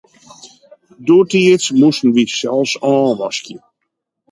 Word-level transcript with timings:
Doetiids 1.05 1.65
moasten 1.79 2.09
wy 2.15 2.23
sels 2.37 2.71
ôfwaskje. 2.93 3.57